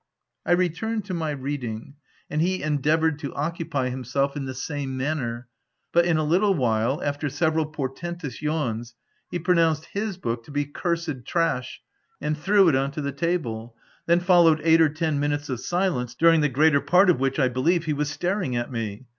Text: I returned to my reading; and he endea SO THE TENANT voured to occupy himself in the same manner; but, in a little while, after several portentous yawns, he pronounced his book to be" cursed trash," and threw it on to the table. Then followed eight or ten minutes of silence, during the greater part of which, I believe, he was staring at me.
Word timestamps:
I 0.47 0.53
returned 0.53 1.05
to 1.05 1.13
my 1.13 1.29
reading; 1.29 1.93
and 2.27 2.41
he 2.41 2.57
endea 2.57 2.57
SO 2.57 2.57
THE 2.57 2.57
TENANT 2.79 2.83
voured 3.01 3.19
to 3.19 3.33
occupy 3.35 3.89
himself 3.89 4.35
in 4.35 4.45
the 4.45 4.55
same 4.55 4.97
manner; 4.97 5.47
but, 5.91 6.05
in 6.05 6.17
a 6.17 6.23
little 6.23 6.55
while, 6.55 6.99
after 7.03 7.29
several 7.29 7.67
portentous 7.67 8.41
yawns, 8.41 8.95
he 9.29 9.37
pronounced 9.37 9.89
his 9.93 10.17
book 10.17 10.43
to 10.45 10.51
be" 10.51 10.65
cursed 10.81 11.23
trash," 11.27 11.83
and 12.19 12.35
threw 12.35 12.67
it 12.67 12.75
on 12.75 12.89
to 12.93 13.01
the 13.01 13.11
table. 13.11 13.75
Then 14.07 14.21
followed 14.21 14.59
eight 14.63 14.81
or 14.81 14.89
ten 14.89 15.19
minutes 15.19 15.49
of 15.49 15.59
silence, 15.59 16.15
during 16.15 16.41
the 16.41 16.49
greater 16.49 16.81
part 16.81 17.11
of 17.11 17.19
which, 17.19 17.37
I 17.37 17.47
believe, 17.47 17.85
he 17.85 17.93
was 17.93 18.09
staring 18.09 18.55
at 18.55 18.71
me. 18.71 19.05